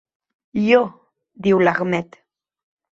Ió 0.61 0.79
—diu 0.87 1.63
l'Ahmed. 1.67 2.23